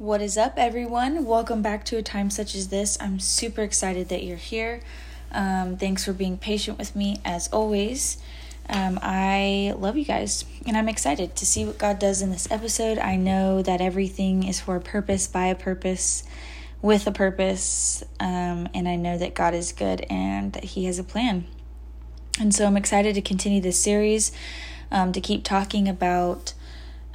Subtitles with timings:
[0.00, 1.26] What is up, everyone?
[1.26, 2.96] Welcome back to a time such as this.
[3.02, 4.80] I'm super excited that you're here.
[5.30, 8.16] Um, thanks for being patient with me as always.
[8.66, 12.50] Um, I love you guys, and I'm excited to see what God does in this
[12.50, 12.96] episode.
[12.96, 16.24] I know that everything is for a purpose, by a purpose,
[16.80, 20.98] with a purpose, um, and I know that God is good and that He has
[20.98, 21.46] a plan.
[22.40, 24.32] And so I'm excited to continue this series,
[24.90, 26.54] um, to keep talking about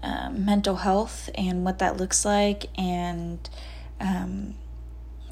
[0.06, 3.50] um, mental health and what that looks like and
[4.00, 4.54] um,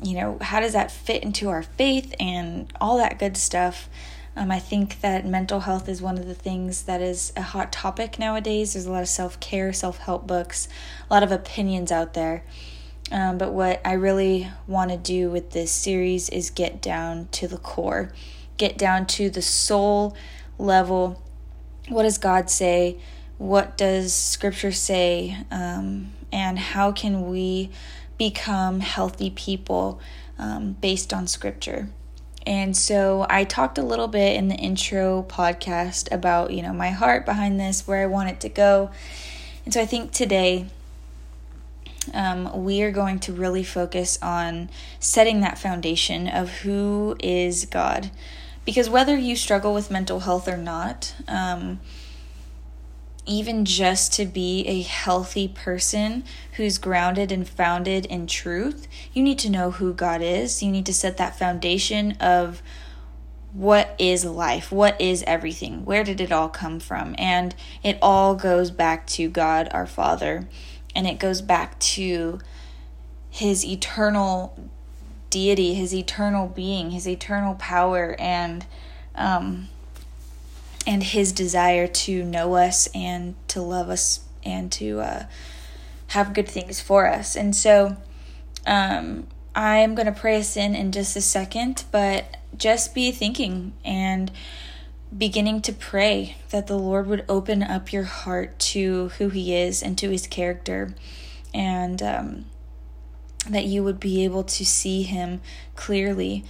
[0.03, 3.87] you know how does that fit into our faith and all that good stuff.
[4.35, 7.71] Um, i think that mental health is one of the things that is a hot
[7.71, 8.73] topic nowadays.
[8.73, 10.67] There's a lot of self-care self-help books
[11.07, 12.43] a lot of opinions out there.
[13.11, 17.47] Um, but what i really want to do with this series is get down to
[17.47, 18.11] the core
[18.57, 20.15] get down to the soul
[20.57, 21.21] level.
[21.89, 22.97] What does god say
[23.43, 27.69] what does scripture say um, and how can we
[28.17, 29.99] become healthy people
[30.39, 31.89] um, based on scripture?
[32.47, 36.91] And so i talked a little bit in the intro podcast about you know my
[36.91, 38.91] heart behind this where i want it to go.
[39.65, 40.67] And so i think today
[42.13, 44.69] um, we are going to really focus on
[45.01, 48.09] setting that foundation of who is god.
[48.63, 51.81] Because whether you struggle with mental health or not um,
[53.25, 59.39] even just to be a healthy person who's grounded and founded in truth, you need
[59.39, 60.61] to know who God is.
[60.61, 62.61] You need to set that foundation of
[63.53, 64.71] what is life?
[64.71, 65.85] What is everything?
[65.85, 67.15] Where did it all come from?
[67.17, 70.47] And it all goes back to God our Father.
[70.95, 72.39] And it goes back to
[73.29, 74.57] his eternal
[75.29, 78.65] deity, his eternal being, his eternal power, and
[79.15, 79.69] um,
[80.85, 85.25] and his desire to know us and to love us and to uh,
[86.07, 87.35] have good things for us.
[87.35, 87.95] And so
[88.65, 93.73] um, I'm going to pray us in in just a second, but just be thinking
[93.83, 94.31] and
[95.15, 99.83] beginning to pray that the Lord would open up your heart to who He is
[99.83, 100.95] and to His character,
[101.53, 102.45] and um,
[103.47, 105.41] that you would be able to see Him
[105.75, 106.43] clearly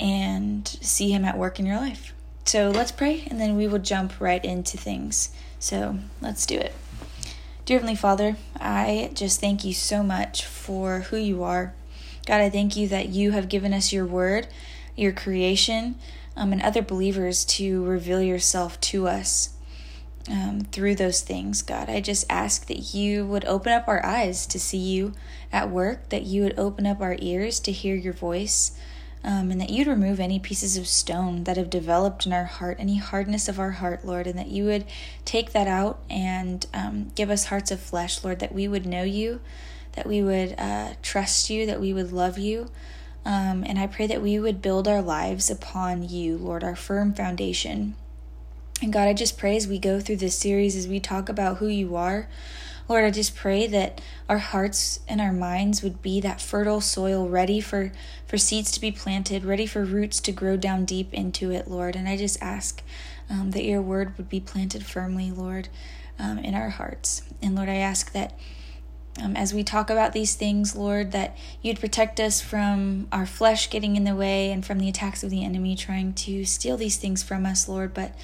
[0.00, 2.14] and see Him at work in your life.
[2.46, 5.30] So let's pray and then we will jump right into things.
[5.58, 6.72] So let's do it.
[7.64, 11.74] Dear Heavenly Father, I just thank you so much for who you are.
[12.24, 14.46] God, I thank you that you have given us your word,
[14.94, 15.96] your creation,
[16.36, 19.50] um, and other believers to reveal yourself to us
[20.30, 21.62] um, through those things.
[21.62, 25.14] God, I just ask that you would open up our eyes to see you
[25.52, 28.78] at work, that you would open up our ears to hear your voice
[29.26, 32.76] um, and that you'd remove any pieces of stone that have developed in our heart,
[32.78, 34.84] any hardness of our heart, Lord, and that you would
[35.24, 39.02] take that out and um, give us hearts of flesh, Lord, that we would know
[39.02, 39.40] you,
[39.94, 42.70] that we would uh, trust you, that we would love you.
[43.24, 47.12] Um, and I pray that we would build our lives upon you, Lord, our firm
[47.12, 47.96] foundation.
[48.80, 51.56] And God, I just pray as we go through this series, as we talk about
[51.56, 52.28] who you are,
[52.88, 57.28] Lord, I just pray that our hearts and our minds would be that fertile soil
[57.28, 57.92] ready for,
[58.26, 61.96] for seeds to be planted, ready for roots to grow down deep into it, Lord.
[61.96, 62.82] And I just ask
[63.28, 65.68] um, that your word would be planted firmly, Lord,
[66.18, 67.22] um, in our hearts.
[67.42, 68.38] And Lord, I ask that.
[69.18, 73.70] Um, as we talk about these things, Lord, that you'd protect us from our flesh
[73.70, 76.98] getting in the way and from the attacks of the enemy trying to steal these
[76.98, 78.14] things from us, Lord, but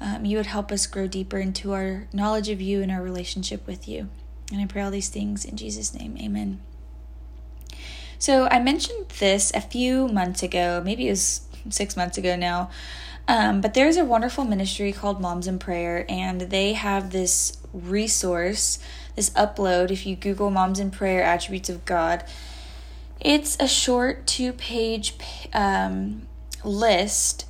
[0.00, 3.66] um, you would help us grow deeper into our knowledge of you and our relationship
[3.66, 4.08] with you.
[4.52, 6.16] And I pray all these things in Jesus' name.
[6.18, 6.60] Amen.
[8.18, 12.70] So I mentioned this a few months ago, maybe it was six months ago now.
[13.28, 18.78] Um, but there's a wonderful ministry called Moms in Prayer, and they have this resource,
[19.16, 19.90] this upload.
[19.90, 22.24] If you Google Moms in Prayer Attributes of God,
[23.20, 25.14] it's a short two page
[25.52, 26.22] um,
[26.64, 27.44] list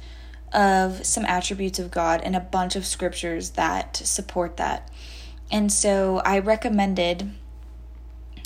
[0.53, 4.91] of some attributes of God and a bunch of scriptures that support that.
[5.51, 7.31] And so I recommended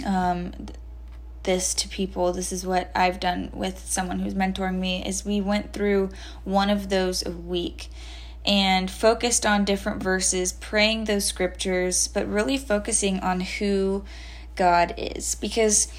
[0.07, 0.53] um,
[1.43, 2.33] this to people.
[2.33, 6.11] This is what I've done with someone who's mentoring me is we went through
[6.45, 7.89] one of those a week
[8.45, 14.05] and focused on different verses, praying those scriptures, but really focusing on who
[14.57, 15.93] God is because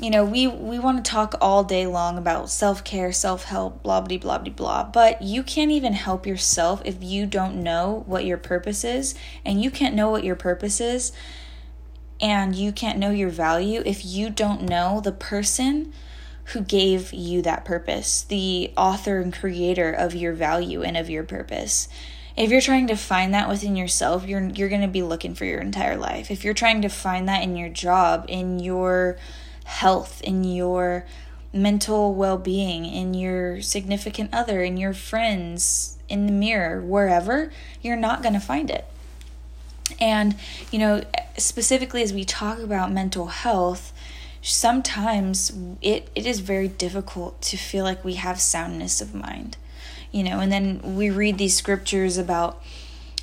[0.00, 4.18] you know, we we want to talk all day long about self-care, self-help, blah blah
[4.18, 8.38] blah blah blah, but you can't even help yourself if you don't know what your
[8.38, 9.14] purpose is,
[9.44, 11.12] and you can't know what your purpose is
[12.20, 15.92] and you can't know your value if you don't know the person
[16.52, 21.24] who gave you that purpose, the author and creator of your value and of your
[21.24, 21.88] purpose.
[22.36, 25.44] if you're trying to find that within yourself, you're you're going to be looking for
[25.44, 26.30] your entire life.
[26.30, 29.16] If you're trying to find that in your job, in your
[29.66, 31.06] health, in your
[31.52, 37.52] mental well-being, in your significant other, in your friends, in the mirror, wherever,
[37.82, 38.86] you're not going to find it.
[40.00, 40.36] And,
[40.72, 41.02] you know,
[41.36, 43.92] specifically as we talk about mental health,
[44.42, 49.56] sometimes it, it is very difficult to feel like we have soundness of mind
[50.16, 52.62] you know, and then we read these scriptures about,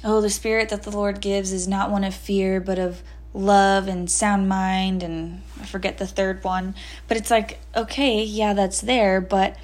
[0.03, 3.01] oh, the spirit that the Lord gives is not one of fear, but of
[3.33, 6.75] love and sound mind and I forget the third one.
[7.07, 9.57] But it's like, okay, yeah, that's there, but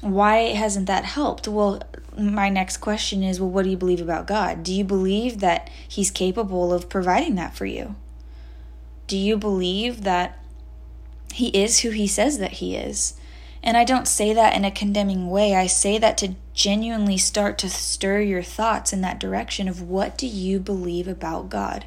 [0.00, 1.46] why hasn't that helped?
[1.46, 1.82] Well,
[2.16, 4.62] my next question is, well, what do you believe about God?
[4.62, 7.96] Do you believe that He's capable of providing that for you?
[9.06, 10.38] Do you believe that
[11.32, 13.14] He is who He says that He is?
[13.62, 15.54] And I don't say that in a condemning way.
[15.54, 20.16] I say that to genuinely start to stir your thoughts in that direction of what
[20.16, 21.84] do you believe about God?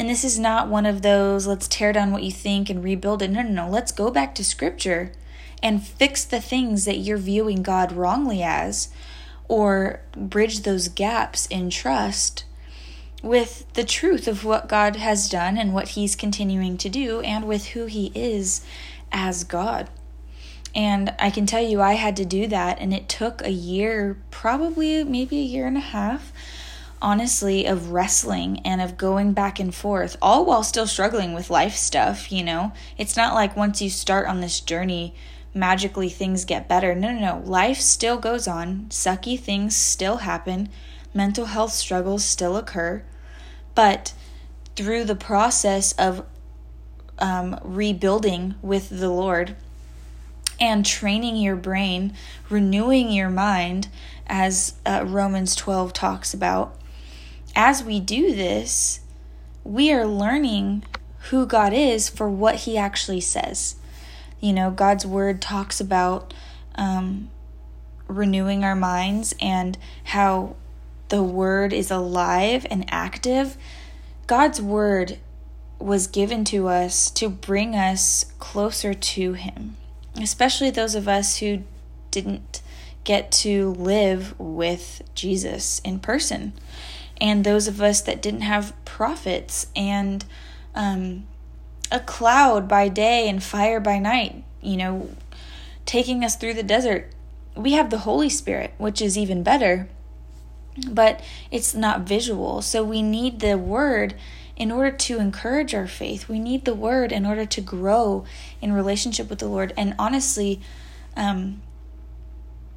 [0.00, 3.20] And this is not one of those let's tear down what you think and rebuild
[3.20, 3.30] it.
[3.30, 3.68] No, no, no.
[3.68, 5.12] Let's go back to scripture
[5.62, 8.88] and fix the things that you're viewing God wrongly as
[9.46, 12.46] or bridge those gaps in trust
[13.22, 17.46] with the truth of what God has done and what He's continuing to do and
[17.46, 18.64] with who He is
[19.12, 19.90] as God.
[20.74, 24.16] And I can tell you, I had to do that, and it took a year,
[24.30, 26.32] probably maybe a year and a half,
[27.02, 31.74] honestly, of wrestling and of going back and forth, all while still struggling with life
[31.74, 32.72] stuff, you know?
[32.98, 35.14] It's not like once you start on this journey,
[35.54, 36.94] magically things get better.
[36.94, 37.42] No, no, no.
[37.44, 40.68] Life still goes on, sucky things still happen,
[41.14, 43.02] mental health struggles still occur,
[43.74, 44.12] but
[44.76, 46.24] through the process of
[47.18, 49.56] um, rebuilding with the Lord,
[50.60, 52.12] and training your brain,
[52.50, 53.88] renewing your mind,
[54.26, 56.76] as uh, Romans 12 talks about.
[57.54, 59.00] As we do this,
[59.64, 60.84] we are learning
[61.30, 63.76] who God is for what He actually says.
[64.40, 66.32] You know, God's Word talks about
[66.74, 67.30] um,
[68.08, 70.56] renewing our minds and how
[71.08, 73.56] the Word is alive and active.
[74.26, 75.18] God's Word
[75.78, 79.76] was given to us to bring us closer to Him
[80.18, 81.62] especially those of us who
[82.10, 82.62] didn't
[83.04, 86.52] get to live with Jesus in person,
[87.20, 90.24] and those of us that didn't have prophets and
[90.74, 91.26] um,
[91.92, 95.10] a cloud by day and fire by night, you know,
[95.84, 97.12] taking us through the desert.
[97.56, 99.88] We have the Holy Spirit, which is even better,
[100.88, 101.20] but
[101.50, 102.62] it's not visual.
[102.62, 104.14] So we need the Word
[104.60, 106.28] in order to encourage our faith.
[106.28, 108.26] We need the word in order to grow
[108.60, 109.72] in relationship with the Lord.
[109.74, 110.60] And honestly,
[111.16, 111.62] um,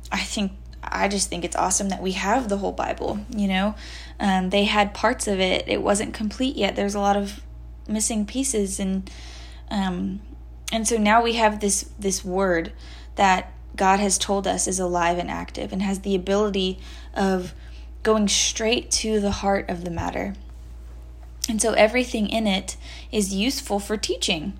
[0.09, 3.25] I think I just think it's awesome that we have the whole Bible.
[3.29, 3.75] You know,
[4.23, 6.77] um, they had parts of it; it wasn't complete yet.
[6.77, 7.41] There's a lot of
[7.89, 9.11] missing pieces, and
[9.69, 10.21] um,
[10.71, 12.71] and so now we have this this word
[13.15, 16.79] that God has told us is alive and active, and has the ability
[17.13, 17.53] of
[18.01, 20.35] going straight to the heart of the matter.
[21.49, 22.77] And so everything in it
[23.11, 24.53] is useful for teaching.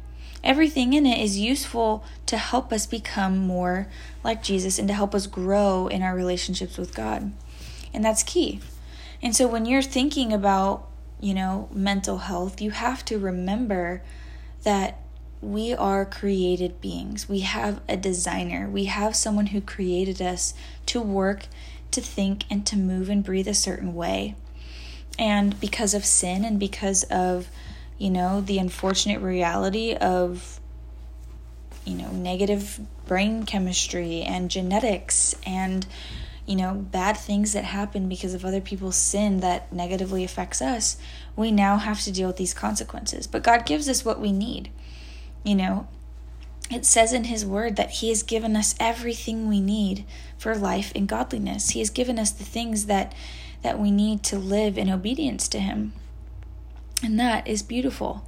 [0.43, 3.87] Everything in it is useful to help us become more
[4.25, 7.31] like Jesus and to help us grow in our relationships with God.
[7.93, 8.59] And that's key.
[9.23, 10.89] And so when you're thinking about,
[11.21, 14.03] you know, mental health, you have to remember
[14.63, 14.99] that
[15.41, 17.29] we are created beings.
[17.29, 18.69] We have a designer.
[18.69, 20.53] We have someone who created us
[20.87, 21.47] to work,
[21.91, 24.35] to think, and to move and breathe a certain way.
[25.17, 27.47] And because of sin and because of,
[27.97, 30.59] you know, the unfortunate reality of,
[31.85, 35.85] you know, negative brain chemistry and genetics and,
[36.45, 40.97] you know, bad things that happen because of other people's sin that negatively affects us,
[41.35, 43.27] we now have to deal with these consequences.
[43.27, 44.69] But God gives us what we need.
[45.43, 45.87] You know,
[46.69, 50.05] it says in His Word that He has given us everything we need
[50.37, 51.71] for life and godliness.
[51.71, 53.13] He has given us the things that
[53.61, 55.93] that we need to live in obedience to Him.
[57.01, 58.27] And that is beautiful.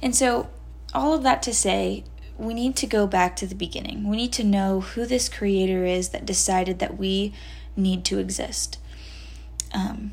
[0.00, 0.48] And so,
[0.94, 2.04] all of that to say,
[2.38, 4.08] we need to go back to the beginning.
[4.08, 7.32] We need to know who this Creator is that decided that we
[7.76, 8.78] need to exist.
[9.72, 10.12] Um,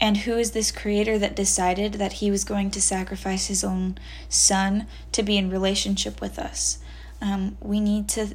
[0.00, 3.96] and who is this Creator that decided that He was going to sacrifice His own
[4.28, 6.78] Son to be in relationship with us?
[7.20, 8.34] Um, we need to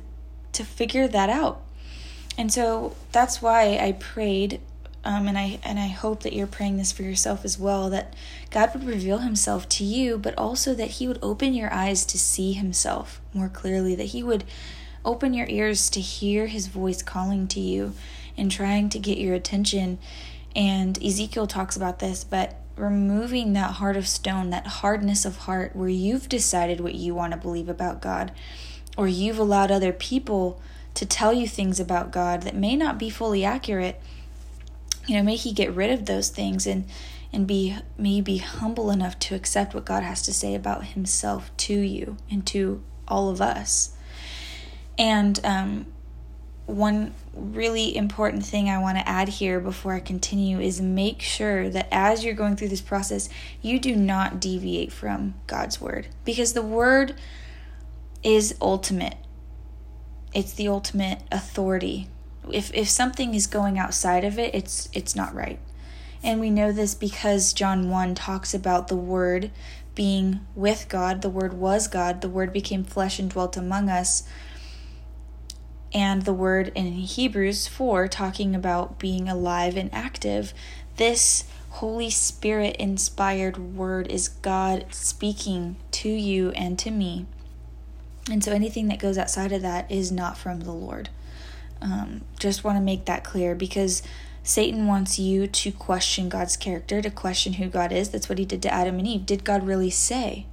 [0.52, 1.62] to figure that out.
[2.38, 4.62] And so that's why I prayed
[5.10, 8.14] um, and I and I hope that you're praying this for yourself as well that
[8.52, 12.20] God would reveal Himself to you, but also that He would open your eyes to
[12.20, 13.96] see Himself more clearly.
[13.96, 14.44] That He would
[15.04, 17.94] open your ears to hear His voice calling to you
[18.38, 19.98] and trying to get your attention
[20.56, 25.76] And Ezekiel talks about this, but removing that heart of stone, that hardness of heart
[25.76, 28.32] where you've decided what you want to believe about God,
[28.98, 30.62] or you've allowed other people
[30.96, 34.02] to tell you things about God that may not be fully accurate,
[35.10, 36.86] you know, may He get rid of those things and
[37.34, 41.56] and be may be humble enough to accept what God has to say about Himself
[41.58, 43.96] to you and to all of us.
[45.00, 45.88] And um,
[46.68, 51.70] one really important thing I want to add here before I continue is make sure
[51.70, 53.30] that as you're going through this process,
[53.62, 57.16] you do not deviate from God's word because the word
[58.22, 59.18] is ultimate.
[60.36, 62.10] It's the ultimate authority.
[62.54, 65.60] If if something is going outside of it, it's it's not right.
[66.22, 69.52] And we know this because John 1 talks about the word
[69.96, 74.24] being with God, the word was God, the word became flesh and dwelt among us
[75.94, 80.54] and the word in Hebrews 4 talking about being alive and active.
[80.98, 87.26] This Holy Spirit inspired word is God speaking to you and to me.
[88.30, 91.10] And so anything that goes outside of that is not from the Lord.
[91.82, 94.04] Um, just want to make that clear because
[94.44, 98.10] Satan wants you to question God's character, to question who God is.
[98.10, 99.26] That's what he did to Adam and Eve.
[99.26, 100.46] Did God really say?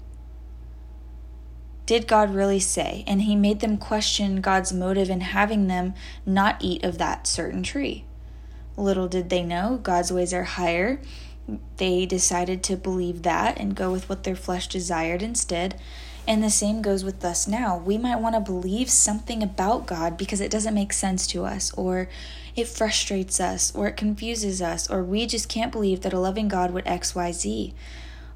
[1.87, 3.05] did God really say?
[3.07, 5.95] And he made them question God's motive in having them
[6.27, 8.05] not eat of that certain tree.
[8.77, 11.01] Little did they know, God's ways are higher.
[11.77, 15.81] They decided to believe that and go with what their flesh desired instead.
[16.27, 17.79] And the same goes with us now.
[17.79, 21.73] We might want to believe something about God because it doesn't make sense to us,
[21.75, 22.09] or
[22.57, 26.49] it frustrates us, or it confuses us, or we just can't believe that a loving
[26.49, 27.73] God would XYZ.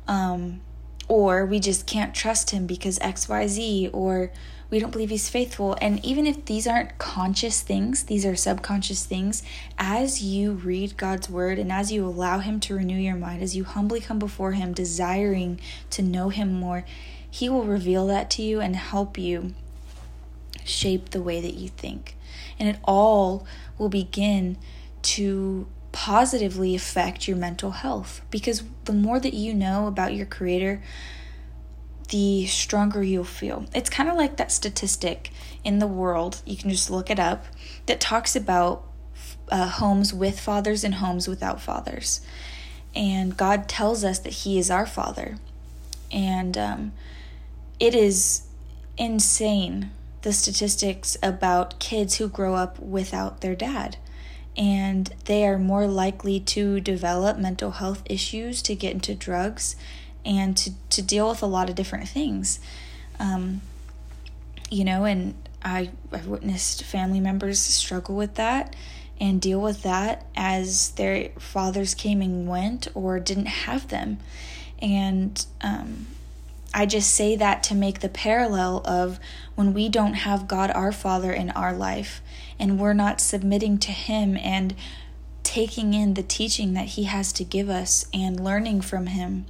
[0.06, 0.60] Um,
[1.08, 4.30] or we just can't trust him because XYZ, or
[4.70, 5.76] we don't believe he's faithful.
[5.80, 9.42] And even if these aren't conscious things, these are subconscious things,
[9.76, 13.56] as you read God's word and as you allow him to renew your mind, as
[13.56, 16.84] you humbly come before him, desiring to know him more,
[17.30, 19.54] he will reveal that to you and help you
[20.64, 22.16] shape the way that you think.
[22.58, 23.46] And it all
[23.78, 24.58] will begin
[25.02, 28.20] to positively affect your mental health.
[28.30, 30.82] Because the more that you know about your creator
[32.10, 33.66] the stronger you'll feel.
[33.74, 35.30] It's kind of like that statistic
[35.64, 37.46] in the world you can just look it up
[37.86, 38.84] that talks about
[39.48, 42.20] uh, homes with fathers and homes without fathers.
[42.94, 45.38] And god tells us that he is our father.
[46.10, 46.92] And um,
[47.80, 48.46] it is
[48.96, 49.90] insane
[50.22, 53.96] the statistics about kids who grow up without their dad
[54.56, 59.76] and they are more likely to develop mental health issues, to get into drugs,
[60.24, 62.60] and to, to deal with a lot of different things.
[63.18, 63.60] Um,
[64.70, 68.74] you know, and I, I've witnessed family members struggle with that
[69.20, 74.18] and deal with that as their fathers came and went or didn't have them.
[74.80, 76.06] And um,
[76.72, 79.18] I just say that to make the parallel of
[79.54, 82.22] when we don't have God our Father in our life
[82.58, 84.74] and we're not submitting to Him and
[85.42, 89.46] taking in the teaching that He has to give us and learning from Him,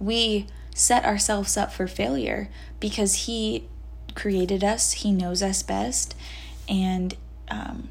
[0.00, 3.68] we set ourselves up for failure because He
[4.14, 6.16] created us, He knows us best,
[6.68, 7.16] and
[7.48, 7.88] um,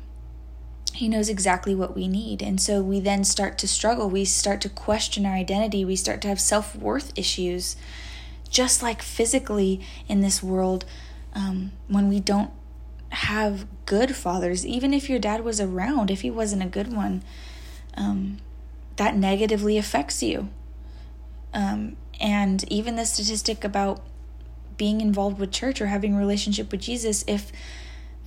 [0.93, 2.41] he knows exactly what we need.
[2.41, 4.09] And so we then start to struggle.
[4.09, 5.83] We start to question our identity.
[5.83, 7.75] We start to have self worth issues
[8.49, 10.85] just like physically in this world,
[11.33, 12.51] um, when we don't
[13.09, 17.23] have good fathers, even if your dad was around, if he wasn't a good one,
[17.95, 18.37] um,
[18.97, 20.49] that negatively affects you.
[21.53, 24.01] Um, and even the statistic about
[24.77, 27.51] being involved with church or having a relationship with Jesus, if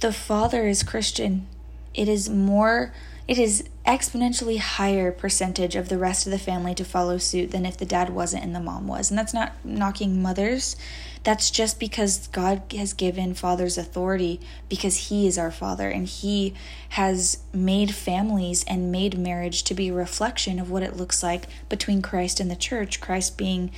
[0.01, 1.47] the father is Christian,
[1.95, 2.93] it is more
[3.29, 7.67] it is exponentially higher percentage of the rest of the family to follow suit than
[7.67, 9.11] if the dad wasn't and the mom was.
[9.11, 10.77] And that's not knocking mothers.
[11.25, 16.55] That's just because God has given fathers authority because he is our father and he
[16.91, 21.45] has made families and made marriage to be a reflection of what it looks like
[21.69, 23.71] between Christ and the church, Christ being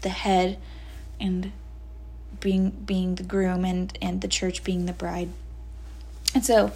[0.00, 0.56] the head
[1.20, 1.52] and
[2.40, 5.28] being being the groom and and the church being the bride.
[6.34, 6.72] And so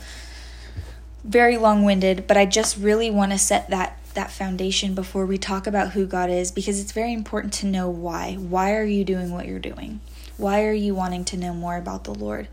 [1.24, 5.66] very long-winded, but I just really want to set that that foundation before we talk
[5.66, 8.34] about who God is because it's very important to know why.
[8.34, 10.00] Why are you doing what you're doing?
[10.36, 12.48] Why are you wanting to know more about the Lord?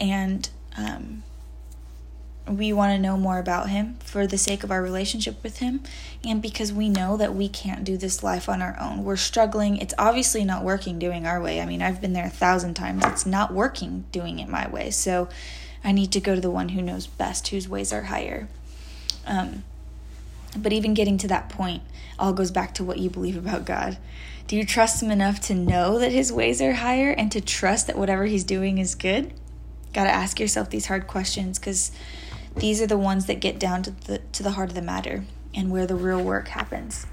[0.00, 1.22] And um,
[2.48, 5.82] we want to know more about Him for the sake of our relationship with Him
[6.24, 9.04] and because we know that we can't do this life on our own.
[9.04, 9.76] We're struggling.
[9.76, 11.60] It's obviously not working doing our way.
[11.60, 13.04] I mean, I've been there a thousand times.
[13.06, 14.90] It's not working doing it my way.
[14.90, 15.28] So,
[15.86, 18.48] I need to go to the one who knows best, whose ways are higher.
[19.26, 19.62] Um,
[20.56, 21.82] But even getting to that point
[22.18, 23.98] all goes back to what you believe about God.
[24.48, 27.86] Do you trust Him enough to know that His ways are higher and to trust
[27.86, 29.32] that whatever He's doing is good?
[29.92, 31.92] Got to ask yourself these hard questions because
[32.56, 35.24] these are the ones that get down to the to the heart of the matter
[35.54, 37.06] and where the real work happens.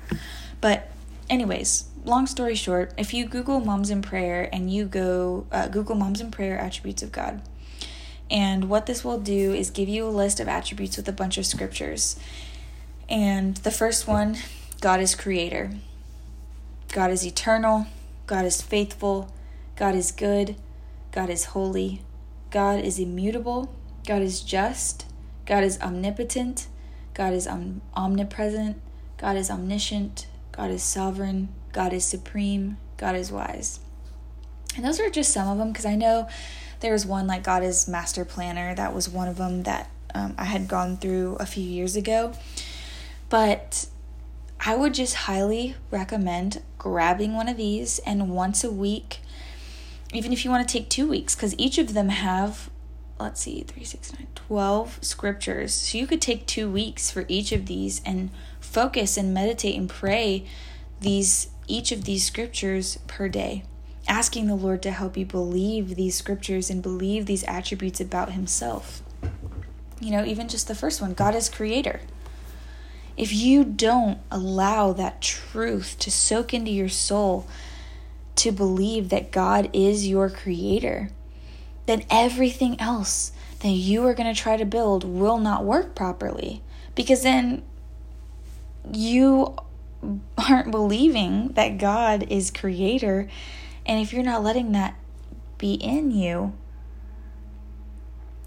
[0.62, 0.90] But
[1.30, 5.96] anyways, long story short, if you Google moms in prayer and you go uh, Google
[5.96, 7.42] moms in prayer attributes of God,
[8.34, 11.38] and what this will do is give you a list of attributes with a bunch
[11.38, 12.20] of scriptures.
[13.08, 14.38] And the first one,
[14.82, 15.72] God is creator.
[16.92, 17.86] God is eternal.
[18.26, 19.32] God is faithful.
[19.76, 20.56] God is good.
[21.12, 22.02] God is holy.
[22.50, 23.72] God is immutable.
[24.08, 25.06] God is just.
[25.46, 26.68] God is omnipotent.
[27.14, 28.82] God is om- omnipresent.
[29.18, 30.26] God is omniscient.
[30.52, 31.50] God is sovereign.
[31.72, 32.78] God is supreme.
[32.98, 33.80] God is wise.
[34.76, 36.28] And those are just some of them because I know
[36.84, 38.76] there was one like God is master planner.
[38.76, 42.34] That was one of them that um, I had gone through a few years ago.
[43.30, 43.88] But
[44.60, 49.20] I would just highly recommend grabbing one of these and once a week,
[50.14, 52.70] even if you want to take two weeks, because each of them have,
[53.18, 55.74] let's see, three, six, nine, 12 scriptures.
[55.74, 59.90] So you could take two weeks for each of these and focus and meditate and
[59.90, 60.46] pray
[61.00, 63.64] these each of these scriptures per day
[64.08, 69.02] asking the Lord to help you believe these scriptures and believe these attributes about Himself.
[70.00, 72.02] You know, even just the first one God is creator.
[73.16, 77.48] If you don't allow that truth to soak into your soul,
[78.36, 81.12] to believe that God is your creator,
[81.86, 86.62] then everything else that you are going to try to build will not work properly.
[86.96, 87.64] Because then
[88.92, 89.56] you
[90.38, 93.30] aren't believing that God is creator.
[93.86, 94.96] And if you're not letting that
[95.58, 96.54] be in you,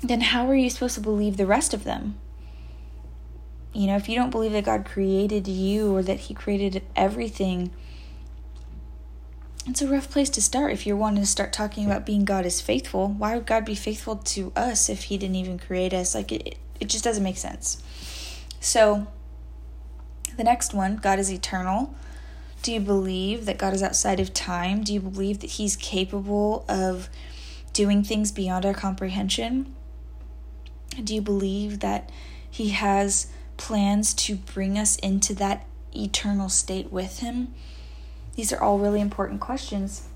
[0.02, 2.18] then how are you supposed to believe the rest of them?
[3.72, 7.70] You know, if you don't believe that God created you or that He created everything,
[9.66, 12.46] it's a rough place to start if you're wanting to start talking about being God
[12.46, 13.08] is faithful.
[13.08, 16.14] Why would God be faithful to us if He didn't even create us?
[16.14, 17.82] Like, it, it just doesn't make sense.
[18.60, 19.08] So,
[20.36, 21.94] the next one God is eternal.
[22.66, 24.82] Do you believe that God is outside of time?
[24.82, 27.08] Do you believe that He's capable of
[27.72, 29.72] doing things beyond our comprehension?
[31.00, 32.10] Do you believe that
[32.50, 37.54] He has plans to bring us into that eternal state with Him?
[38.34, 40.08] These are all really important questions.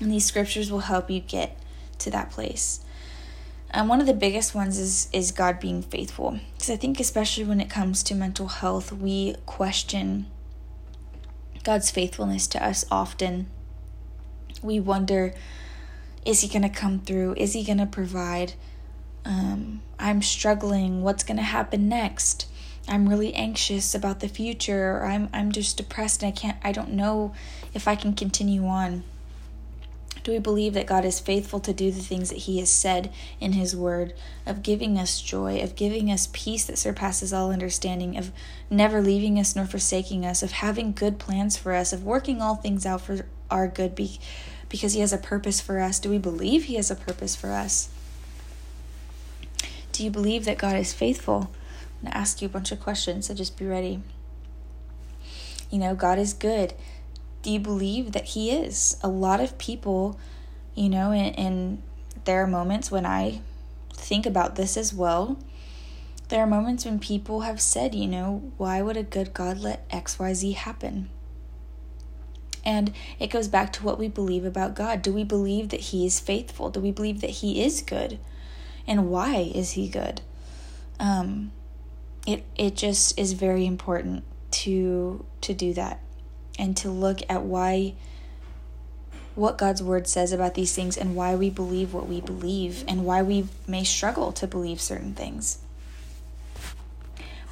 [0.00, 1.56] And these scriptures will help you get
[2.00, 2.80] to that place.
[3.70, 6.40] And one of the biggest ones is is God being faithful.
[6.54, 10.26] Because I think especially when it comes to mental health, we question
[11.62, 13.46] God's faithfulness to us often.
[14.62, 15.34] We wonder,
[16.24, 17.34] is He going to come through?
[17.36, 18.54] Is He going to provide?
[19.24, 21.02] Um, I'm struggling.
[21.02, 22.46] What's going to happen next?
[22.88, 25.04] I'm really anxious about the future.
[25.04, 26.58] I'm I'm just depressed and I can't.
[26.64, 27.34] I don't know
[27.74, 29.04] if I can continue on.
[30.22, 33.12] Do we believe that God is faithful to do the things that He has said
[33.40, 34.12] in His Word,
[34.46, 38.30] of giving us joy, of giving us peace that surpasses all understanding, of
[38.68, 42.56] never leaving us nor forsaking us, of having good plans for us, of working all
[42.56, 44.20] things out for our good be-
[44.68, 45.98] because He has a purpose for us?
[45.98, 47.88] Do we believe He has a purpose for us?
[49.92, 51.50] Do you believe that God is faithful?
[51.98, 54.00] I'm going to ask you a bunch of questions, so just be ready.
[55.70, 56.74] You know, God is good
[57.42, 58.96] do you believe that he is?
[59.02, 60.18] A lot of people,
[60.74, 61.82] you know, and,
[62.26, 63.40] there are moments when I
[63.94, 65.38] think about this as well.
[66.28, 69.88] There are moments when people have said, you know, why would a good God let
[69.88, 71.08] XYZ happen?
[72.62, 75.00] And it goes back to what we believe about God.
[75.00, 76.68] Do we believe that He is faithful?
[76.68, 78.18] Do we believe that He is good?
[78.86, 80.20] And why is He good?
[81.00, 81.52] Um,
[82.26, 86.00] it it just is very important to to do that
[86.60, 87.94] and to look at why
[89.34, 93.06] what God's word says about these things and why we believe what we believe and
[93.06, 95.58] why we may struggle to believe certain things.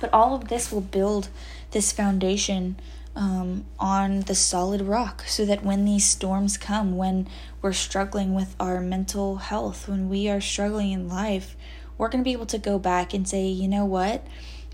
[0.00, 1.28] But all of this will build
[1.70, 2.78] this foundation
[3.16, 7.26] um, on the solid rock so that when these storms come, when
[7.62, 11.56] we're struggling with our mental health, when we are struggling in life,
[11.96, 14.24] we're going to be able to go back and say, you know what?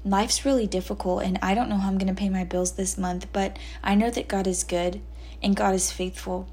[0.04, 2.98] Life's really difficult and I don't know how I'm going to pay my bills this
[2.98, 5.00] month, but I know that God is good
[5.42, 6.48] and God is faithful.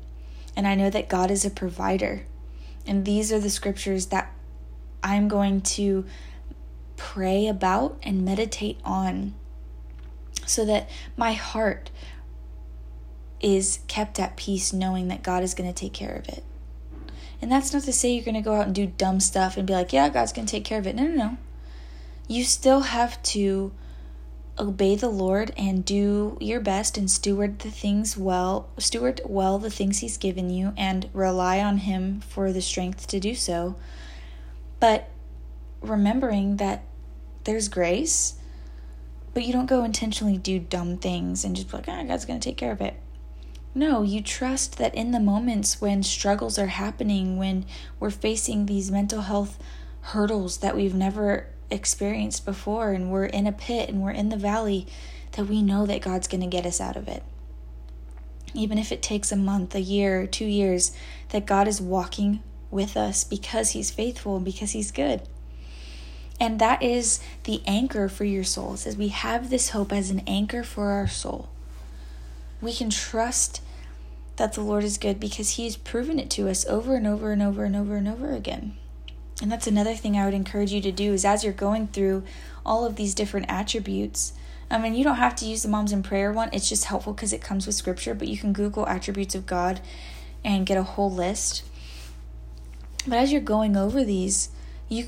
[0.56, 2.26] And I know that God is a provider.
[2.86, 4.34] And these are the scriptures that
[5.04, 6.06] I'm going to
[6.98, 9.34] pray about and meditate on
[10.46, 11.90] so that my heart
[13.40, 16.44] is kept at peace knowing that God is going to take care of it.
[17.42, 19.66] And that's not to say you're going to go out and do dumb stuff and
[19.66, 20.96] be like, yeah, God's going to take care of it.
[20.96, 21.38] No, no, no
[22.32, 23.74] you still have to
[24.58, 29.70] obey the Lord and do your best and steward the things well, steward well the
[29.70, 33.76] things He's given you and rely on Him for the strength to do so.
[34.80, 35.10] But
[35.82, 36.84] remembering that
[37.44, 38.36] there's grace,
[39.34, 42.40] but you don't go intentionally do dumb things and just be like, ah, God's going
[42.40, 42.96] to take care of it.
[43.76, 47.66] No, you trust that in the moments when struggles are happening, when
[48.00, 49.62] we're facing these mental health
[50.02, 54.38] hurdles that we've never experienced before, and we're in a pit and we're in the
[54.38, 54.88] valley,
[55.34, 57.24] that we know that God's going to get us out of it.
[58.54, 60.92] Even if it takes a month, a year, two years,
[61.30, 65.22] that God is walking with us because He's faithful and because He's good.
[66.40, 68.74] And that is the anchor for your soul.
[68.74, 71.50] It says we have this hope as an anchor for our soul
[72.62, 73.62] we can trust
[74.38, 77.42] that the Lord is good because He's proven it to us over and over and
[77.42, 78.78] over and over and over again.
[79.42, 82.24] And that's another thing I would encourage you to do is as you're going through
[82.66, 84.34] all of these different attributes.
[84.70, 87.14] I mean, you don't have to use the Moms in Prayer one, it's just helpful
[87.14, 89.82] because it comes with scripture, but you can Google attributes of God
[90.44, 91.64] and get a whole list.
[93.08, 94.50] But as you're going over these,
[94.88, 95.08] you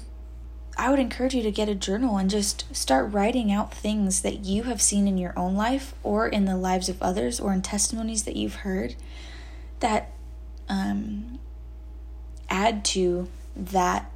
[0.75, 4.43] I would encourage you to get a journal and just start writing out things that
[4.43, 7.61] you have seen in your own life or in the lives of others or in
[7.61, 8.95] testimonies that you've heard
[9.81, 10.11] that
[10.67, 11.37] um,
[12.49, 14.12] add to that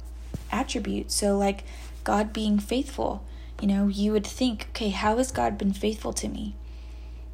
[0.50, 1.10] attribute.
[1.10, 1.64] So, like
[2.04, 3.24] God being faithful,
[3.60, 6.54] you know, you would think, okay, how has God been faithful to me?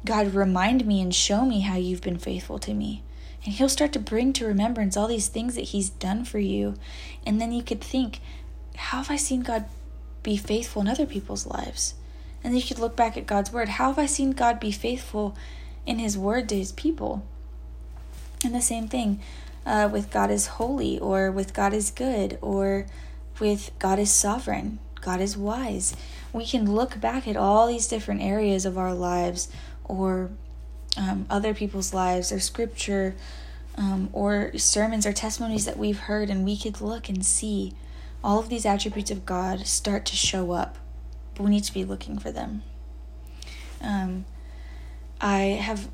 [0.05, 3.03] God, remind me and show me how you've been faithful to me.
[3.43, 6.75] And He'll start to bring to remembrance all these things that He's done for you.
[7.25, 8.19] And then you could think,
[8.75, 9.65] how have I seen God
[10.23, 11.95] be faithful in other people's lives?
[12.43, 13.69] And then you could look back at God's word.
[13.69, 15.35] How have I seen God be faithful
[15.85, 17.23] in his word to his people?
[18.43, 19.19] And the same thing
[19.65, 22.85] uh, with God is holy, or with God is good, or
[23.39, 25.95] with God is sovereign, God is wise.
[26.33, 29.49] We can look back at all these different areas of our lives,
[29.83, 30.31] or
[30.97, 33.15] um, other people's lives, or scripture,
[33.77, 37.73] um, or sermons or testimonies that we've heard, and we could look and see
[38.23, 40.77] all of these attributes of God start to show up,
[41.35, 42.63] but we need to be looking for them.
[43.81, 44.25] Um,
[45.21, 45.89] I have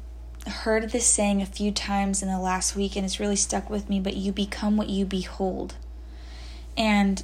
[0.47, 3.89] heard this saying a few times in the last week and it's really stuck with
[3.89, 5.75] me, but you become what you behold.
[6.77, 7.23] And,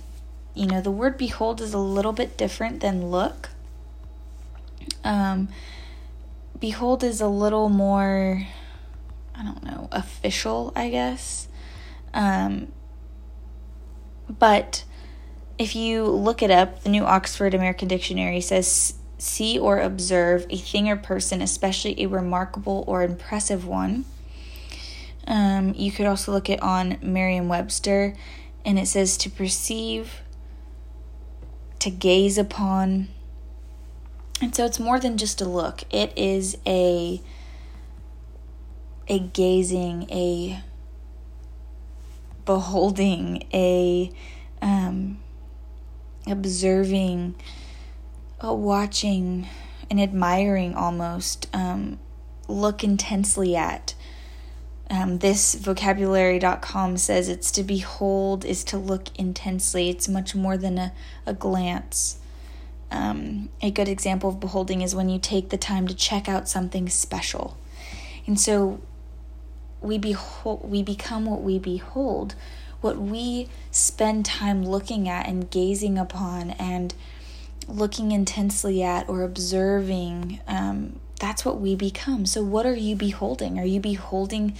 [0.53, 3.49] you know, the word behold is a little bit different than look.
[5.03, 5.49] Um,
[6.59, 8.45] behold is a little more,
[9.35, 11.47] I don't know, official, I guess.
[12.13, 12.71] Um,
[14.27, 14.83] but
[15.57, 20.57] if you look it up, the New Oxford American Dictionary says see or observe a
[20.57, 24.05] thing or person, especially a remarkable or impressive one.
[25.27, 28.15] Um, you could also look it on Merriam Webster,
[28.63, 30.21] and it says to perceive,
[31.79, 33.09] to gaze upon.
[34.41, 37.21] And so it's more than just a look, it is a
[39.09, 40.61] a gazing, a
[42.45, 44.11] beholding, a
[44.61, 45.19] um,
[46.25, 47.35] observing,
[48.43, 49.47] uh, watching,
[49.89, 51.99] and admiring almost, um,
[52.47, 53.93] look intensely at.
[54.89, 59.89] Um, this vocabulary.com says it's to behold is to look intensely.
[59.89, 60.93] It's much more than a,
[61.25, 62.19] a glance.
[62.89, 66.47] Um, a good example of beholding is when you take the time to check out
[66.47, 67.57] something special.
[68.25, 68.79] And so
[69.81, 72.33] we behold we become what we behold
[72.81, 76.93] what we spend time looking at and gazing upon and
[77.67, 82.25] looking intensely at or observing, um, that's what we become.
[82.25, 83.59] So, what are you beholding?
[83.59, 84.57] Are you beholding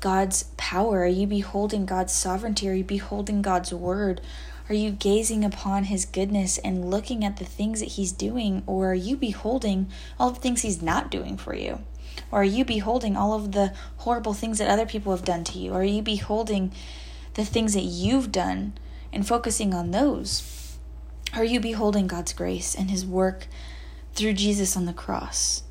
[0.00, 1.02] God's power?
[1.02, 2.68] Are you beholding God's sovereignty?
[2.68, 4.20] Are you beholding God's word?
[4.68, 8.62] Are you gazing upon his goodness and looking at the things that he's doing?
[8.66, 11.80] Or are you beholding all the things he's not doing for you?
[12.30, 15.58] Or are you beholding all of the horrible things that other people have done to
[15.58, 15.72] you?
[15.72, 16.72] Or are you beholding
[17.34, 18.74] the things that you've done
[19.12, 20.63] and focusing on those?
[21.36, 23.48] Are you beholding God's grace and His work
[24.12, 25.64] through Jesus on the cross?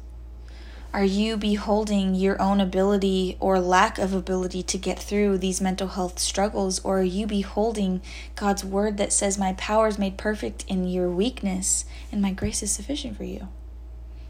[0.94, 5.88] Are you beholding your own ability or lack of ability to get through these mental
[5.88, 6.82] health struggles?
[6.84, 8.02] Or are you beholding
[8.36, 12.62] God's word that says, My power is made perfect in your weakness, and my grace
[12.62, 13.48] is sufficient for you?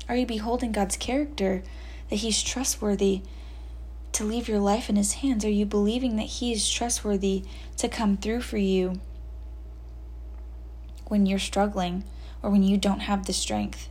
[0.08, 1.64] Are you beholding God's character,
[2.12, 3.24] that He's trustworthy
[4.12, 5.44] to leave your life in His hands?
[5.44, 7.44] Are you believing that He is trustworthy
[7.78, 9.02] to come through for you
[11.08, 12.04] when you're struggling
[12.42, 13.90] or when you don't have the strength?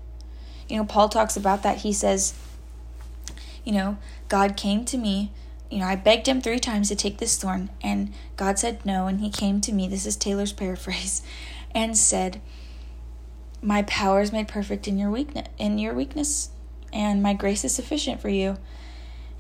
[0.69, 1.79] You know, Paul talks about that.
[1.79, 2.35] He says,
[3.65, 3.99] you know,
[4.29, 5.33] God came to me.
[5.71, 9.07] You know, I begged him three times to take this thorn, and God said no.
[9.07, 11.23] And he came to me, this is Taylor's paraphrase,
[11.75, 12.41] and said,
[13.63, 16.51] my power is made perfect in your weakness in your weakness
[16.93, 18.59] and my grace is sufficient for you.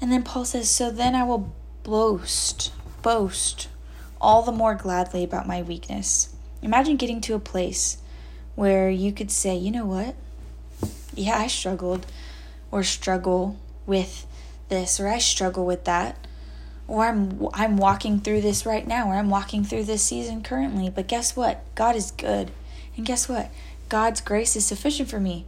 [0.01, 3.69] And then Paul says, So then I will boast, boast
[4.21, 6.32] all the more gladly about my weakness.
[6.62, 7.98] Imagine getting to a place
[8.55, 10.14] where you could say, You know what?
[11.14, 12.07] Yeah, I struggled
[12.70, 14.27] or struggle with
[14.68, 16.27] this or I struggle with that
[16.88, 20.88] or I'm I'm walking through this right now or I'm walking through this season currently
[20.88, 22.51] but guess what God is good
[22.96, 23.51] and guess what
[23.90, 25.44] God's grace is sufficient for me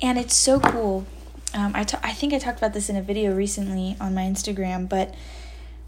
[0.00, 1.06] and it's so cool.
[1.54, 4.22] Um, I, t- I think I talked about this in a video recently on my
[4.22, 5.14] Instagram, but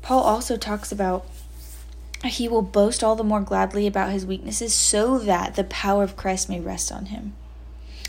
[0.03, 1.27] Paul also talks about
[2.29, 6.17] he will boast all the more gladly about his weaknesses so that the power of
[6.17, 7.35] Christ may rest on him.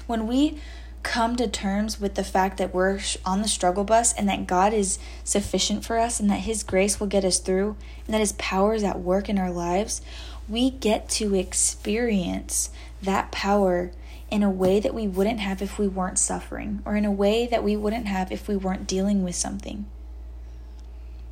[0.06, 0.60] When we
[1.04, 4.74] come to terms with the fact that we're on the struggle bus and that God
[4.74, 8.34] is sufficient for us and that His grace will get us through and that His
[8.34, 10.02] power is at work in our lives,
[10.47, 12.69] we get to experience
[13.02, 13.91] that power
[14.30, 17.45] in a way that we wouldn't have if we weren't suffering, or in a way
[17.47, 19.86] that we wouldn't have if we weren't dealing with something.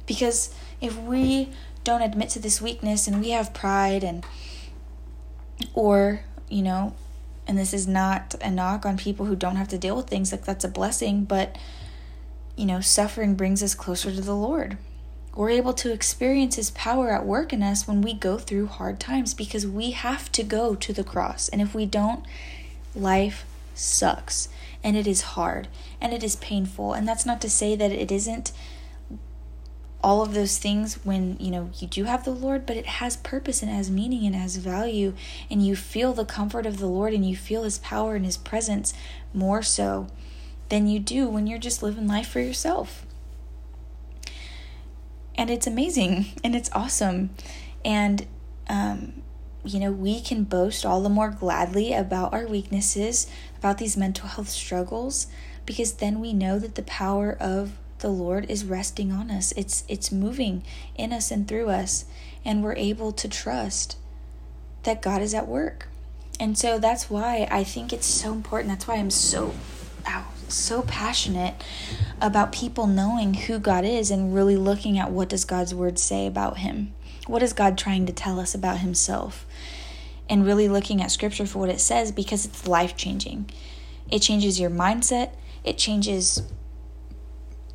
[0.06, 1.50] Because if we
[1.84, 4.26] don't admit to this weakness and we have pride and,
[5.74, 6.94] or, you know,
[7.48, 10.32] and this is not a knock on people who don't have to deal with things,
[10.32, 11.58] like that's a blessing, but,
[12.56, 14.78] you know, suffering brings us closer to the Lord.
[15.36, 19.00] We're able to experience His power at work in us when we go through hard
[19.00, 21.50] times because we have to go to the cross.
[21.50, 22.26] And if we don't,
[22.94, 24.50] life sucks
[24.84, 25.68] and it is hard
[26.02, 26.94] and it is painful.
[26.94, 28.52] And that's not to say that it isn't
[30.02, 33.18] all of those things when you know you do have the lord but it has
[33.18, 35.14] purpose and has meaning and has value
[35.52, 38.38] and you feel the comfort of the lord and you feel his power and his
[38.38, 38.94] presence
[39.34, 40.08] more so
[40.70, 43.06] than you do when you're just living life for yourself.
[45.36, 47.32] And it's amazing and it's awesome.
[47.84, 48.26] And
[48.70, 49.24] um,
[49.66, 54.28] you know, we can boast all the more gladly about our weaknesses, about these mental
[54.28, 55.28] health struggles,
[55.66, 59.52] because then we know that the power of the Lord is resting on us.
[59.54, 60.64] It's it's moving
[60.96, 62.06] in us and through us,
[62.44, 63.98] and we're able to trust
[64.84, 65.88] that God is at work.
[66.40, 68.70] And so that's why I think it's so important.
[68.70, 69.54] That's why I'm so
[70.08, 71.56] ow, so passionate
[72.22, 76.26] about people knowing who God is and really looking at what does God's word say
[76.26, 76.94] about him.
[77.28, 79.46] What is God trying to tell us about himself?
[80.30, 83.50] And really looking at scripture for what it says because it's life changing.
[84.10, 85.32] It changes your mindset,
[85.64, 86.42] it changes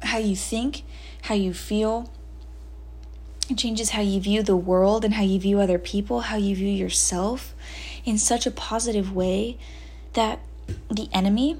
[0.04, 0.82] how you think,
[1.22, 2.10] how you feel.
[3.48, 6.56] It changes how you view the world and how you view other people, how you
[6.56, 7.54] view yourself
[8.04, 9.58] in such a positive way
[10.14, 10.40] that
[10.90, 11.58] the enemy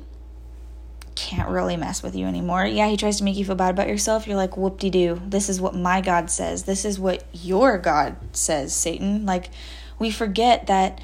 [1.15, 2.65] can't really mess with you anymore.
[2.67, 4.27] Yeah, he tries to make you feel bad about yourself.
[4.27, 5.23] You're like, whoop de doo.
[5.27, 6.65] This is what my God says.
[6.65, 9.25] This is what your God says, Satan.
[9.25, 9.51] Like,
[9.99, 11.01] we forget that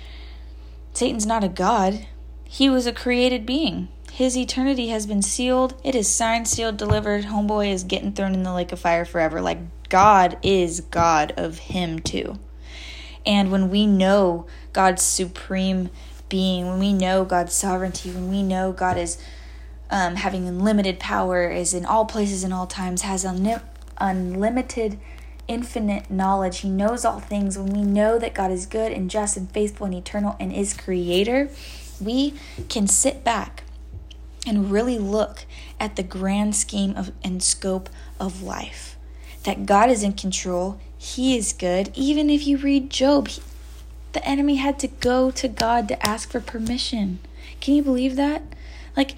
[0.92, 2.06] Satan's not a God,
[2.44, 3.88] he was a created being.
[4.12, 5.80] His eternity has been sealed.
[5.84, 7.24] It is signed, sealed, delivered.
[7.24, 9.40] Homeboy is getting thrown in the lake of fire forever.
[9.40, 12.38] Like, God is God of him, too.
[13.24, 15.90] And when we know God's supreme
[16.28, 19.18] being, when we know God's sovereignty, when we know God is
[19.90, 23.60] um, having unlimited power, is in all places and all times, has un-
[23.98, 24.98] unlimited,
[25.48, 26.58] infinite knowledge.
[26.58, 27.58] He knows all things.
[27.58, 30.74] When we know that God is good and just and faithful and eternal and is
[30.74, 31.48] creator,
[32.00, 32.34] we
[32.68, 33.64] can sit back
[34.46, 35.44] and really look
[35.78, 38.96] at the grand scheme of and scope of life.
[39.44, 41.90] That God is in control, He is good.
[41.94, 43.42] Even if you read Job, he,
[44.12, 47.20] the enemy had to go to God to ask for permission.
[47.60, 48.42] Can you believe that?
[48.96, 49.14] Like,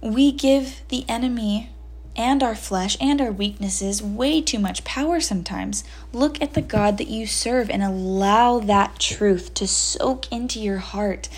[0.00, 1.70] we give the enemy
[2.16, 5.84] and our flesh and our weaknesses way too much power sometimes.
[6.12, 10.78] Look at the God that you serve and allow that truth to soak into your
[10.78, 11.28] heart.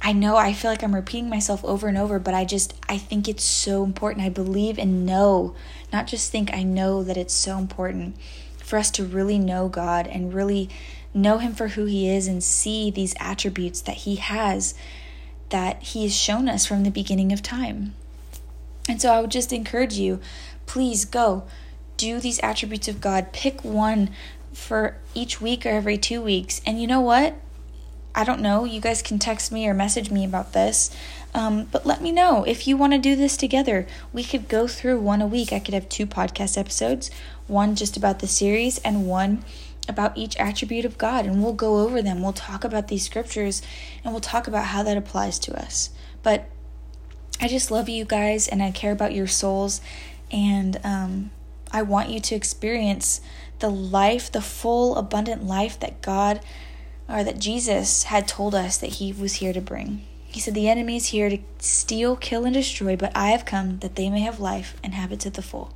[0.00, 2.98] I know I feel like I'm repeating myself over and over, but I just I
[2.98, 4.24] think it's so important.
[4.24, 5.54] I believe and know,
[5.92, 8.16] not just think, I know that it's so important
[8.58, 10.68] for us to really know God and really
[11.12, 14.74] know him for who he is and see these attributes that he has
[15.50, 17.94] that He has shown us from the beginning of time.
[18.88, 20.20] And so I would just encourage you
[20.66, 21.44] please go
[21.96, 23.32] do these attributes of God.
[23.32, 24.10] Pick one
[24.52, 26.60] for each week or every two weeks.
[26.66, 27.34] And you know what?
[28.18, 28.64] I don't know.
[28.64, 30.90] You guys can text me or message me about this.
[31.34, 33.86] Um, but let me know if you want to do this together.
[34.12, 35.52] We could go through one a week.
[35.52, 37.12] I could have two podcast episodes
[37.46, 39.44] one just about the series and one
[39.88, 42.20] about each attribute of God and we'll go over them.
[42.20, 43.62] We'll talk about these scriptures
[44.02, 45.90] and we'll talk about how that applies to us.
[46.24, 46.50] But
[47.40, 49.80] I just love you guys and I care about your souls
[50.32, 51.30] and um,
[51.70, 53.20] I want you to experience
[53.60, 56.40] the life, the full, abundant life that God
[57.08, 60.04] or that Jesus had told us that He was here to bring.
[60.26, 63.78] He said, The enemy is here to steal, kill, and destroy, but I have come
[63.78, 65.72] that they may have life and have it to the full.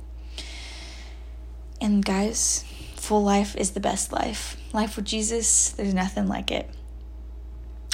[1.81, 2.63] And guys,
[2.95, 4.57] full life is the best life.
[4.71, 6.69] Life with Jesus, there's nothing like it.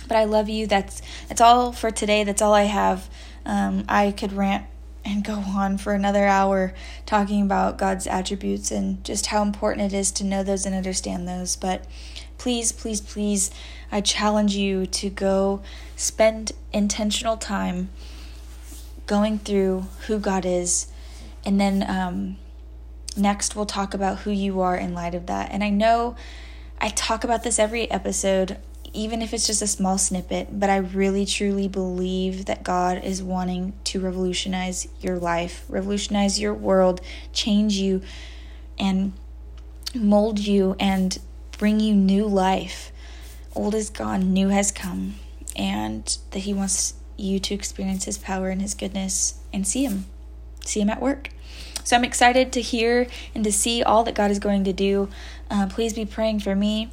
[0.07, 0.67] But I love you.
[0.67, 2.23] That's that's all for today.
[2.23, 3.09] That's all I have.
[3.45, 4.65] Um, I could rant
[5.05, 6.73] and go on for another hour
[7.05, 11.27] talking about God's attributes and just how important it is to know those and understand
[11.27, 11.55] those.
[11.55, 11.85] But
[12.39, 13.51] please, please, please,
[13.91, 15.61] I challenge you to go
[15.95, 17.89] spend intentional time
[19.05, 20.87] going through who God is.
[21.45, 22.37] And then um,
[23.15, 25.51] next, we'll talk about who you are in light of that.
[25.51, 26.15] And I know
[26.79, 28.57] I talk about this every episode
[28.93, 33.21] even if it's just a small snippet, but I really truly believe that God is
[33.21, 38.01] wanting to revolutionize your life, revolutionize your world, change you,
[38.79, 39.13] and
[39.93, 41.19] mold you and
[41.59, 42.91] bring you new life.
[43.53, 45.15] Old is gone, new has come,
[45.55, 50.07] and that He wants you to experience His power and His goodness and see Him,
[50.65, 51.29] see Him at work.
[51.83, 55.09] So I'm excited to hear and to see all that God is going to do.
[55.51, 56.89] Uh, please be praying for me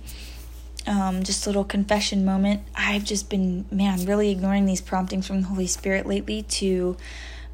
[0.87, 2.63] um, just a little confession moment.
[2.75, 6.97] I've just been, man, really ignoring these promptings from the Holy Spirit lately to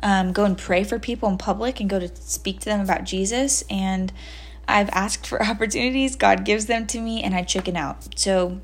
[0.03, 3.05] um, go and pray for people in public and go to speak to them about
[3.05, 3.62] Jesus.
[3.70, 4.12] And
[4.73, 8.19] I've asked for opportunities, God gives them to me, and I chicken out.
[8.19, 8.61] So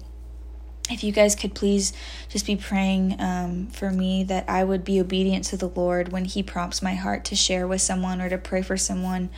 [0.91, 1.93] if you guys could please
[2.29, 6.25] just be praying um, for me that I would be obedient to the Lord when
[6.25, 9.29] He prompts my heart to share with someone or to pray for someone.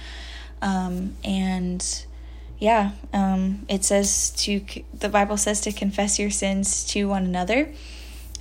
[0.63, 2.05] Um, and
[2.59, 4.61] yeah, um, it says to,
[4.95, 7.73] the Bible says to confess your sins to one another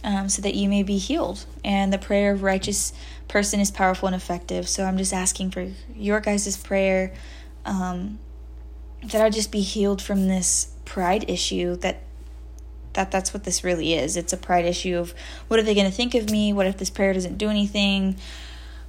[0.03, 1.45] um, so that you may be healed.
[1.63, 2.93] And the prayer of righteous
[3.27, 4.67] person is powerful and effective.
[4.67, 7.13] So I'm just asking for your guys' prayer
[7.69, 8.19] um,
[9.03, 12.01] that I just be healed from this pride issue that
[12.93, 14.17] that that's what this really is.
[14.17, 15.13] It's a pride issue of
[15.47, 16.51] what are they going to think of me?
[16.51, 18.17] What if this prayer doesn't do anything?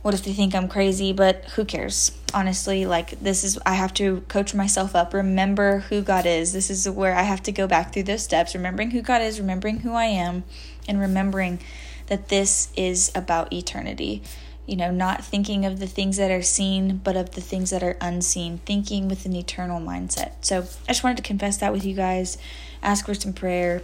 [0.03, 1.13] what if they think I'm crazy?
[1.13, 2.13] But who cares?
[2.33, 6.53] Honestly, like this is I have to coach myself up, remember who God is.
[6.53, 9.41] This is where I have to go back through those steps, remembering who God is,
[9.41, 10.45] remembering who I am,
[10.89, 11.61] and remembering
[12.07, 14.23] that this is about eternity.
[14.71, 17.83] You know, not thinking of the things that are seen, but of the things that
[17.83, 20.33] are unseen, thinking with an eternal mindset.
[20.43, 22.39] So I just wanted to confess that with you guys,
[22.83, 23.83] ask for some prayer.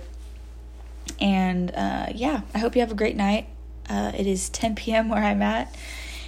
[1.20, 3.48] And uh, yeah, I hope you have a great night.
[3.88, 5.08] Uh, it is 10 p.m.
[5.08, 5.74] where I'm at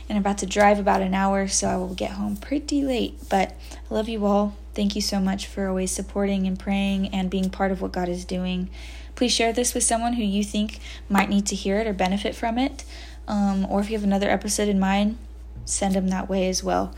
[0.09, 3.19] and I'm about to drive about an hour, so I will get home pretty late.
[3.29, 4.57] But I love you all.
[4.75, 8.09] Thank you so much for always supporting and praying and being part of what God
[8.09, 8.71] is doing.
[9.17, 12.35] Please share this with someone who you think might need to hear it or benefit
[12.35, 12.85] from it.
[13.29, 15.19] Um, or if you have another episode in mind,
[15.65, 16.95] send them that way as well.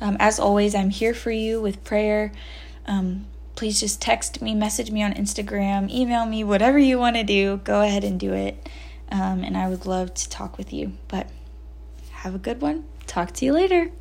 [0.00, 2.32] Um, as always, I'm here for you with prayer.
[2.86, 7.22] Um, please just text me, message me on Instagram, email me, whatever you want to
[7.22, 7.58] do.
[7.58, 8.68] Go ahead and do it.
[9.10, 10.94] Um, and I would love to talk with you.
[11.08, 11.28] But
[12.10, 12.84] have a good one.
[13.06, 13.92] Talk to you later.